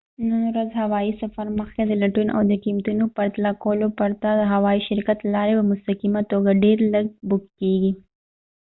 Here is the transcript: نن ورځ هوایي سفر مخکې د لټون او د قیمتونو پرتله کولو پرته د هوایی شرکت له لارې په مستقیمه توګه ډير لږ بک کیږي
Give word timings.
نن 0.27 0.41
ورځ 0.49 0.69
هوایي 0.81 1.13
سفر 1.21 1.45
مخکې 1.59 1.81
د 1.85 1.91
لټون 2.01 2.27
او 2.35 2.41
د 2.49 2.53
قیمتونو 2.65 3.03
پرتله 3.17 3.51
کولو 3.63 3.87
پرته 3.99 4.27
د 4.35 4.41
هوایی 4.53 4.79
شرکت 4.89 5.17
له 5.21 5.29
لارې 5.35 5.53
په 5.59 5.63
مستقیمه 5.71 6.21
توګه 6.31 6.51
ډير 6.63 6.77
لږ 6.93 7.05
بک 7.29 7.43
کیږي 7.59 7.91